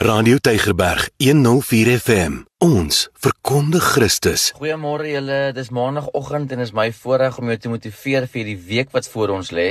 Radio 0.00 0.38
Tygerberg 0.38 1.08
104 1.16 1.98
FM. 1.98 2.34
Ons 2.62 3.08
verkondig 3.18 3.82
Christus. 3.82 4.52
Goeiemôre 4.54 5.08
julle. 5.10 5.38
Dis 5.56 5.72
maandagooggend 5.74 6.54
en 6.54 6.62
is 6.62 6.70
my 6.70 6.92
voorreg 6.94 7.40
om 7.42 7.50
jou 7.50 7.56
te 7.58 7.72
motiveer 7.72 8.28
vir 8.30 8.46
die 8.46 8.54
week 8.68 8.94
wat 8.94 9.10
voor 9.10 9.34
ons 9.34 9.50
lê. 9.50 9.66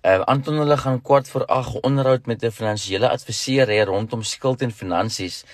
Uh 0.00 0.24
Anton 0.32 0.62
hulle 0.62 0.80
gaan 0.80 1.02
kort 1.04 1.28
voor 1.28 1.44
8 1.58 1.84
onderhoud 1.84 2.24
met 2.24 2.40
'n 2.40 2.56
finansiële 2.56 3.10
adviseur 3.10 3.68
hê 3.68 3.84
rondom 3.84 4.22
skuld 4.22 4.62
en 4.62 4.72
finansies. 4.72 5.44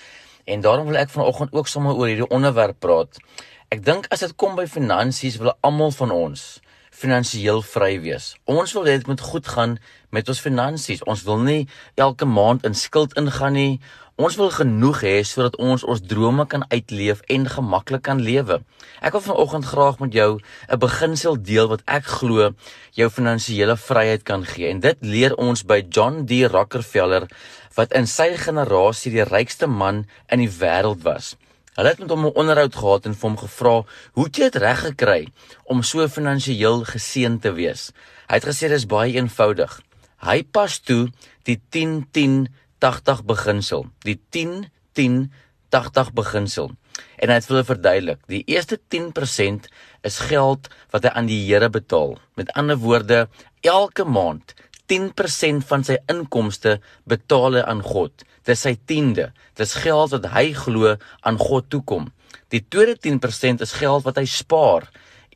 En 0.45 0.61
daarom 0.61 0.87
wil 0.87 1.03
ek 1.03 1.09
vanoggend 1.09 1.51
ook 1.51 1.67
sommer 1.67 1.91
oor 1.93 2.07
hierdie 2.07 2.29
onderwerp 2.29 2.79
praat. 2.79 3.19
Ek 3.67 3.83
dink 3.83 4.07
as 4.07 4.19
dit 4.19 4.35
kom 4.35 4.55
by 4.55 4.67
finansies 4.67 5.35
wil 5.35 5.57
almal 5.59 5.91
van 5.91 6.11
ons 6.11 6.63
finansiëel 6.93 7.61
vry 7.65 7.97
wees. 8.03 8.33
Ons 8.49 8.73
wil 8.77 8.87
hê 8.87 8.97
dit 8.99 9.09
moet 9.09 9.21
goed 9.21 9.47
gaan 9.55 9.77
met 10.13 10.29
ons 10.29 10.41
finansies. 10.45 11.03
Ons 11.09 11.25
wil 11.27 11.41
nie 11.41 11.67
elke 11.99 12.27
maand 12.29 12.65
in 12.67 12.77
skuld 12.77 13.15
ingaan 13.19 13.57
nie. 13.57 13.81
Ons 14.13 14.35
wil 14.37 14.51
genoeg 14.53 14.99
hê 15.01 15.13
sodat 15.25 15.55
ons 15.57 15.81
ons 15.89 16.01
drome 16.05 16.43
kan 16.45 16.61
uitleef 16.69 17.23
en 17.33 17.47
gemaklik 17.49 18.03
kan 18.05 18.19
lewe. 18.21 18.59
Ek 19.01 19.15
wil 19.17 19.23
vanoggend 19.25 19.65
graag 19.65 19.97
met 20.03 20.13
jou 20.13 20.37
'n 20.69 20.77
beginsel 20.77 21.41
deel 21.41 21.67
wat 21.67 21.81
ek 21.87 22.05
glo 22.05 22.53
jou 22.93 23.09
finansiële 23.09 23.75
vryheid 23.75 24.23
kan 24.23 24.45
gee. 24.45 24.69
En 24.69 24.79
dit 24.79 24.97
leer 25.01 25.33
ons 25.35 25.65
by 25.65 25.81
John 25.89 26.25
D. 26.25 26.45
Rockefeller 26.45 27.27
wat 27.75 27.93
in 27.93 28.05
sy 28.05 28.37
generasie 28.37 29.11
die 29.11 29.25
rykste 29.25 29.67
man 29.67 30.05
in 30.29 30.39
die 30.39 30.53
wêreld 30.59 31.01
was. 31.01 31.35
Hulle 31.73 31.89
het 31.89 31.99
met 31.99 32.09
hom 32.09 32.25
'n 32.25 32.37
onderhoud 32.37 32.75
gehad 32.75 33.05
en 33.05 33.15
vir 33.15 33.29
hom 33.29 33.37
gevra, 33.37 33.83
"Hoe 34.13 34.25
het 34.25 34.35
jy 34.37 34.43
dit 34.43 34.61
reg 34.61 34.79
gekry 34.79 35.27
om 35.63 35.81
so 35.81 36.07
finansiëel 36.07 36.85
geseën 36.85 37.39
te 37.39 37.51
wees?" 37.51 37.91
Hy 38.29 38.35
het 38.35 38.45
gesê 38.45 38.69
dis 38.69 38.85
baie 38.85 39.13
eenvoudig. 39.13 39.81
Hy 40.23 40.43
pas 40.43 40.79
toe 40.79 41.09
die 41.43 41.59
10 41.69 42.07
10 42.11 42.47
80 42.83 43.23
beginsel, 43.29 43.87
die 44.03 44.19
10 44.35 44.67
10 44.93 45.31
80 45.73 46.13
beginsel. 46.13 46.71
En 47.17 47.31
hy 47.31 47.37
het 47.39 47.47
vir 47.47 47.55
hulle 47.55 47.65
verduidelik, 47.65 48.19
die 48.29 48.43
eerste 48.51 48.77
10% 48.93 49.69
is 50.05 50.19
geld 50.29 50.69
wat 50.93 51.07
hy 51.07 51.13
aan 51.17 51.29
die 51.29 51.39
Here 51.47 51.69
betaal. 51.73 52.19
Met 52.37 52.51
ander 52.59 52.77
woorde, 52.77 53.25
elke 53.65 54.05
maand 54.05 54.53
10% 54.91 55.65
van 55.65 55.85
sy 55.87 55.97
inkomste 56.11 56.77
betaal 57.09 57.57
hy 57.57 57.63
aan 57.71 57.81
God. 57.85 58.25
Dis 58.45 58.65
sy 58.67 58.75
tiende. 58.89 59.31
Dis 59.57 59.77
geld 59.79 60.13
wat 60.13 60.27
hy 60.35 60.51
glo 60.57 60.97
aan 61.23 61.39
God 61.39 61.71
toekom. 61.73 62.11
Die 62.53 62.61
tweede 62.61 62.97
10% 62.99 63.63
is 63.65 63.77
geld 63.79 64.05
wat 64.05 64.19
hy 64.19 64.27
spaar. 64.29 64.89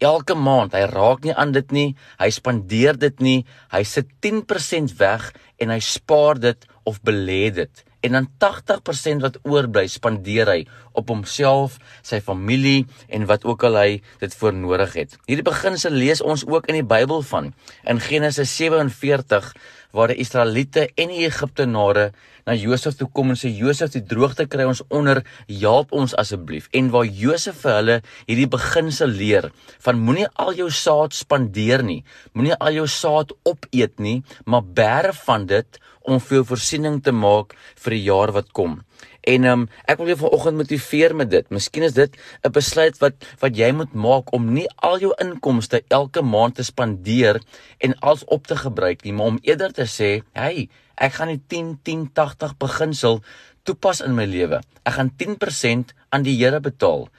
Elke 0.04 0.36
maand, 0.38 0.76
hy 0.78 0.86
raak 0.92 1.24
nie 1.26 1.34
aan 1.34 1.56
dit 1.56 1.72
nie, 1.74 1.88
hy 2.20 2.28
spandeer 2.30 3.00
dit 3.02 3.24
nie, 3.24 3.40
hy 3.74 3.82
sit 3.88 4.12
10% 4.22 4.94
weg 5.00 5.32
en 5.58 5.74
hy 5.74 5.80
spaar 5.82 6.38
dit 6.38 6.68
of 6.88 7.02
belê 7.04 7.50
dit. 7.52 7.84
En 8.06 8.16
dan 8.16 8.28
80% 8.40 9.24
wat 9.26 9.40
oorbly, 9.44 9.88
spandeer 9.92 10.48
hy 10.48 10.60
op 10.96 11.10
homself, 11.12 11.80
sy 12.06 12.20
familie 12.24 12.86
en 13.12 13.26
wat 13.28 13.44
ook 13.48 13.66
al 13.68 13.80
hy 13.82 13.90
dit 14.22 14.36
voor 14.40 14.56
nodig 14.56 14.94
het. 14.96 15.18
Hierdie 15.28 15.46
beginsel 15.48 15.98
lees 15.98 16.22
ons 16.24 16.46
ook 16.48 16.70
in 16.72 16.80
die 16.80 16.88
Bybel 16.88 17.26
van 17.28 17.52
in 17.84 18.00
Genesis 18.04 18.54
47 18.56 19.50
waar 19.96 20.12
die 20.12 20.22
Israeliete 20.24 20.88
en 20.96 21.12
die 21.14 21.26
Egiptenare 21.28 22.12
na 22.48 22.56
Josef 22.56 22.96
toe 22.96 23.10
kom 23.12 23.34
en 23.34 23.40
sê 23.40 23.52
Josef, 23.52 23.92
die 23.92 24.04
droogte 24.08 24.46
kry 24.48 24.64
ons 24.68 24.84
onder, 24.94 25.20
help 25.52 25.92
ons 25.92 26.16
asseblief. 26.16 26.70
En 26.72 26.92
waar 26.94 27.06
Josef 27.06 27.60
vir 27.64 27.76
hulle 27.76 27.98
hierdie 28.30 28.48
beginsel 28.52 29.12
leer 29.12 29.50
van 29.84 30.00
moenie 30.00 30.30
al 30.40 30.56
jou 30.56 30.70
saad 30.72 31.16
spandeer 31.18 31.84
nie, 31.84 32.02
moenie 32.34 32.56
al 32.56 32.80
jou 32.80 32.88
saad 32.88 33.36
opeet 33.48 34.00
nie, 34.00 34.22
maar 34.46 34.64
bære 34.64 35.14
van 35.26 35.48
dit 35.50 35.82
om 36.08 36.24
veel 36.24 36.46
voorsiening 36.48 37.02
te 37.04 37.12
maak 37.12 37.56
vir 37.84 37.98
die 37.98 38.06
jaar 38.08 38.32
wat 38.36 38.54
kom. 38.56 38.80
En 39.28 39.44
um, 39.44 39.66
ek 39.86 40.00
wil 40.00 40.12
jou 40.14 40.18
vanoggend 40.24 40.58
motiveer 40.62 41.16
met 41.16 41.30
dit. 41.32 41.50
Miskien 41.52 41.84
is 41.84 41.96
dit 41.98 42.16
'n 42.44 42.52
besluit 42.52 42.98
wat 43.04 43.16
wat 43.40 43.58
jy 43.58 43.72
moet 43.72 43.94
maak 43.94 44.34
om 44.34 44.54
nie 44.54 44.68
al 44.76 45.00
jou 45.00 45.14
inkomste 45.20 45.84
elke 45.88 46.22
maand 46.22 46.56
te 46.56 46.64
spandeer 46.64 47.42
en 47.78 48.00
als 48.00 48.24
op 48.26 48.48
te 48.48 48.56
gebruik 48.56 49.04
nie, 49.04 49.14
maar 49.14 49.26
om 49.26 49.40
eerder 49.42 49.74
te 49.74 49.86
sê, 49.86 50.24
"Hey, 50.34 50.70
ek 50.96 51.14
gaan 51.14 51.28
die 51.28 51.44
10 51.48 51.80
10 51.84 52.10
80 52.14 52.58
beginsel 52.58 53.24
toepas 53.64 54.02
in 54.02 54.16
my 54.16 54.26
lewe. 54.26 54.62
Ek 54.86 54.94
gaan 54.94 55.12
10% 55.16 55.94
aan 56.10 56.24
die 56.24 56.38
Here 56.38 56.60
betaal." 56.60 57.10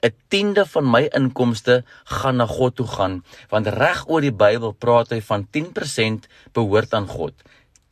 'n 0.00 0.14
tiende 0.28 0.64
van 0.66 0.90
my 0.90 1.08
inkomste 1.18 1.84
gaan 2.04 2.36
na 2.36 2.46
God 2.46 2.76
toe 2.76 2.86
gaan 2.86 3.24
want 3.52 3.66
reg 3.66 4.04
oor 4.08 4.22
die 4.24 4.34
Bybel 4.44 4.72
praat 4.72 5.10
hy 5.10 5.20
van 5.20 5.46
10% 5.50 6.28
behoort 6.52 6.94
aan 6.94 7.08
God. 7.08 7.34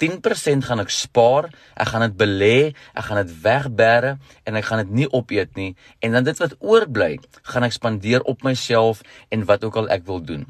10% 0.01 0.67
gaan 0.69 0.83
ek 0.83 0.93
spaar, 0.95 1.51
ek 1.77 1.93
gaan 1.93 2.07
dit 2.09 2.17
belê, 2.21 2.73
ek 2.95 3.09
gaan 3.09 3.21
dit 3.23 3.35
wegbêre 3.45 4.17
en 4.49 4.61
ek 4.61 4.71
gaan 4.71 4.85
dit 4.85 4.95
nie 5.03 5.11
opeet 5.13 5.53
nie 5.61 5.75
en 6.01 6.17
dan 6.17 6.27
dit 6.27 6.41
wat 6.41 6.57
oorbly, 6.59 7.19
gaan 7.53 7.69
ek 7.69 7.77
spandeer 7.77 8.25
op 8.25 8.47
myself 8.47 9.05
en 9.31 9.47
wat 9.49 9.65
ook 9.65 9.77
al 9.83 9.93
ek 9.93 10.09
wil 10.09 10.25
doen. 10.25 10.49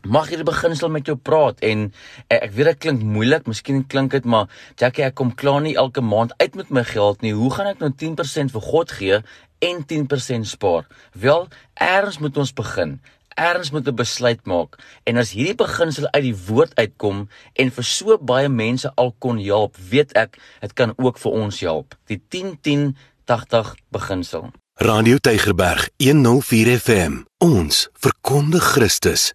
Mag 0.00 0.30
hierdie 0.32 0.48
beginsel 0.48 0.88
met 0.88 1.04
jou 1.04 1.18
praat 1.20 1.58
en 1.60 1.90
ek, 2.32 2.38
ek 2.46 2.52
weet 2.56 2.70
dit 2.70 2.78
klink 2.86 3.02
moeilik, 3.04 3.44
miskien 3.44 3.82
klink 3.84 4.14
dit 4.16 4.24
maar 4.24 4.48
Jackie 4.80 5.04
ek 5.04 5.18
kom 5.20 5.34
klaar 5.36 5.60
nie 5.60 5.74
elke 5.76 6.00
maand 6.00 6.32
uit 6.40 6.56
met 6.56 6.72
my 6.72 6.84
geld 6.88 7.20
nie. 7.20 7.34
Hoe 7.36 7.50
gaan 7.52 7.68
ek 7.68 7.84
nou 7.84 7.90
10% 7.92 8.54
vir 8.54 8.64
God 8.64 8.94
gee 8.96 9.20
en 9.60 9.84
10% 9.86 10.48
spaar? 10.48 10.86
Wel, 11.12 11.48
eers 11.78 12.18
moet 12.18 12.36
ons 12.36 12.52
begin 12.52 12.98
erns 13.40 13.70
moet 13.70 13.88
'n 13.88 13.94
besluit 13.94 14.44
maak 14.44 14.76
en 15.04 15.16
as 15.16 15.30
hierdie 15.30 15.54
beginsel 15.54 16.06
uit 16.10 16.22
die 16.22 16.38
woord 16.46 16.74
uitkom 16.74 17.28
en 17.52 17.70
vir 17.70 17.84
so 17.84 18.18
baie 18.18 18.48
mense 18.48 18.92
al 18.94 19.14
kon 19.18 19.38
help, 19.38 19.76
weet 19.90 20.12
ek 20.12 20.38
dit 20.60 20.72
kan 20.72 20.92
ook 20.96 21.18
vir 21.18 21.32
ons 21.32 21.60
help. 21.60 21.94
Die 22.06 22.22
10 22.28 22.58
10 22.60 22.96
80 23.24 23.74
beginsel. 23.88 24.50
Radio 24.74 25.16
Tygerberg 25.16 25.88
104 25.96 26.78
FM. 26.78 27.12
Ons 27.38 27.88
verkondig 27.92 28.62
Christus. 28.62 29.32